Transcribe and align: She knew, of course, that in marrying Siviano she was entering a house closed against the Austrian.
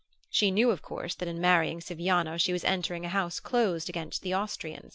She 0.31 0.49
knew, 0.49 0.71
of 0.71 0.81
course, 0.81 1.13
that 1.13 1.27
in 1.27 1.39
marrying 1.39 1.79
Siviano 1.79 2.39
she 2.39 2.51
was 2.51 2.63
entering 2.63 3.05
a 3.05 3.09
house 3.09 3.39
closed 3.39 3.87
against 3.87 4.23
the 4.23 4.33
Austrian. 4.33 4.89